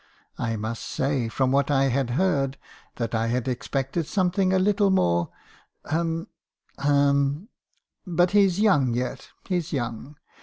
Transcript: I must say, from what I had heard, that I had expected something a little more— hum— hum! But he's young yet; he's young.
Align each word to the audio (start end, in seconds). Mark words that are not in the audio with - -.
I 0.39 0.55
must 0.55 0.81
say, 0.83 1.27
from 1.29 1.51
what 1.51 1.69
I 1.69 1.83
had 1.89 2.09
heard, 2.17 2.57
that 2.95 3.13
I 3.13 3.27
had 3.27 3.47
expected 3.47 4.07
something 4.07 4.51
a 4.51 4.57
little 4.57 4.89
more— 4.89 5.29
hum— 5.91 6.25
hum! 6.79 7.49
But 8.07 8.31
he's 8.31 8.59
young 8.59 8.95
yet; 8.95 9.29
he's 9.47 9.71
young. 9.71 10.15